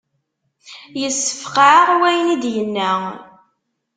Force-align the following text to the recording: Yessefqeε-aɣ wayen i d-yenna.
Yessefqeε-aɣ 1.01 1.89
wayen 1.99 2.33
i 2.35 2.37
d-yenna. 2.43 2.91